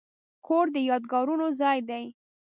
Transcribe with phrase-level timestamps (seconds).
[0.45, 2.05] کور د یادګارونو ځای دی.